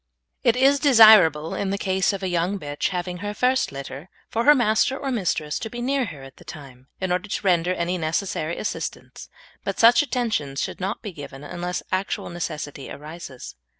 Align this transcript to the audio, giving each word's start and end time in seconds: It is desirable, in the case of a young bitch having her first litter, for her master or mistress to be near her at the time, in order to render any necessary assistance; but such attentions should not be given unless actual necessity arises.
It 0.43 0.55
is 0.55 0.79
desirable, 0.79 1.53
in 1.53 1.69
the 1.69 1.77
case 1.77 2.11
of 2.11 2.23
a 2.23 2.27
young 2.27 2.57
bitch 2.57 2.87
having 2.89 3.17
her 3.17 3.35
first 3.35 3.71
litter, 3.71 4.09
for 4.31 4.45
her 4.45 4.55
master 4.55 4.97
or 4.97 5.11
mistress 5.11 5.59
to 5.59 5.69
be 5.69 5.79
near 5.79 6.05
her 6.05 6.23
at 6.23 6.37
the 6.37 6.43
time, 6.43 6.87
in 6.99 7.11
order 7.11 7.29
to 7.29 7.43
render 7.45 7.71
any 7.75 7.99
necessary 7.99 8.57
assistance; 8.57 9.29
but 9.63 9.79
such 9.79 10.01
attentions 10.01 10.59
should 10.59 10.79
not 10.81 11.03
be 11.03 11.11
given 11.11 11.43
unless 11.43 11.83
actual 11.91 12.31
necessity 12.31 12.89
arises. 12.89 13.53